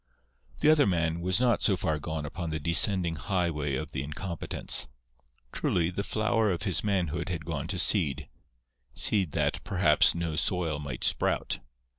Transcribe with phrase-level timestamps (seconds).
[0.61, 4.87] The other man was not so far gone upon the descending Highway of the Incompetents.
[5.51, 11.03] Truly, the flower of his manhood had gone to seed—seed that, perhaps, no soil might
[11.03, 11.59] sprout.